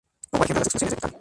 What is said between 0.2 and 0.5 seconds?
Como por